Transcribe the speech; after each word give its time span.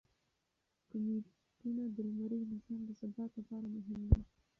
کومیټونه 0.89 1.83
د 1.95 1.97
لمریز 2.07 2.41
نظام 2.53 2.79
د 2.85 2.89
ثبات 2.99 3.31
لپاره 3.39 3.65
مهم 3.75 3.99
دي. 4.09 4.21